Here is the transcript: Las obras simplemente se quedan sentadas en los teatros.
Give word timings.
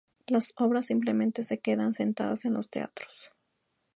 Las 0.25 0.53
obras 0.57 0.87
simplemente 0.87 1.43
se 1.43 1.59
quedan 1.59 1.93
sentadas 1.93 2.45
en 2.45 2.53
los 2.55 2.71
teatros. 2.71 3.33